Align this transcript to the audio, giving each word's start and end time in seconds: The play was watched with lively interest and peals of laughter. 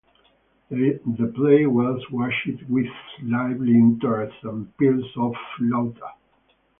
The 0.71 1.31
play 1.35 1.67
was 1.67 2.01
watched 2.09 2.63
with 2.67 2.87
lively 3.21 3.75
interest 3.75 4.35
and 4.43 4.75
peals 4.77 5.05
of 5.15 5.35
laughter. 5.59 6.09